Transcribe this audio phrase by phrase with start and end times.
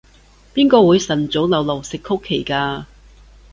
[0.55, 2.85] 邊個會晨早流流食曲奇㗎？